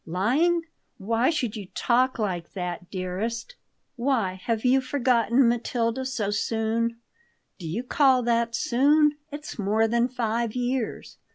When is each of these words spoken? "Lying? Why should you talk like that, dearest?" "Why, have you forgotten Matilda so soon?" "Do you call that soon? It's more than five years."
"Lying? 0.07 0.63
Why 0.97 1.29
should 1.29 1.55
you 1.55 1.67
talk 1.75 2.17
like 2.17 2.53
that, 2.53 2.89
dearest?" 2.89 3.53
"Why, 3.95 4.33
have 4.45 4.65
you 4.65 4.81
forgotten 4.81 5.47
Matilda 5.47 6.05
so 6.05 6.31
soon?" 6.31 6.97
"Do 7.59 7.67
you 7.67 7.83
call 7.83 8.23
that 8.23 8.55
soon? 8.55 9.17
It's 9.31 9.59
more 9.59 9.87
than 9.87 10.07
five 10.07 10.55
years." 10.55 11.17